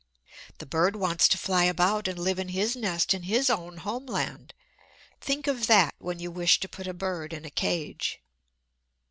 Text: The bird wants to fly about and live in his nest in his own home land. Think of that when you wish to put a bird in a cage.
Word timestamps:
The 0.57 0.65
bird 0.65 0.95
wants 0.95 1.27
to 1.27 1.37
fly 1.37 1.65
about 1.65 2.07
and 2.07 2.17
live 2.17 2.39
in 2.39 2.47
his 2.47 2.75
nest 2.75 3.13
in 3.13 3.21
his 3.21 3.51
own 3.51 3.77
home 3.77 4.07
land. 4.07 4.55
Think 5.19 5.45
of 5.45 5.67
that 5.67 5.93
when 5.99 6.17
you 6.17 6.31
wish 6.31 6.59
to 6.61 6.67
put 6.67 6.87
a 6.87 6.93
bird 6.95 7.33
in 7.33 7.45
a 7.45 7.51
cage. 7.51 8.19